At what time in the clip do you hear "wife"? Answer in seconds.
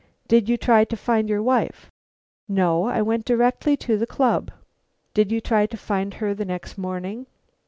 1.43-1.91